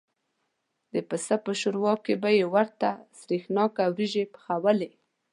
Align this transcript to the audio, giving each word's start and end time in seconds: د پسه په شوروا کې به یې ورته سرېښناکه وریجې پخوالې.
د 0.93 0.95
پسه 1.09 1.35
په 1.45 1.51
شوروا 1.61 1.93
کې 2.05 2.13
به 2.21 2.29
یې 2.37 2.45
ورته 2.53 2.89
سرېښناکه 3.19 3.83
وریجې 3.93 4.23
پخوالې. 4.33 4.91